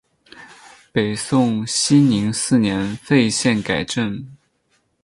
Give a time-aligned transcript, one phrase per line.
[0.91, 4.35] 北宋熙宁四年废县改镇。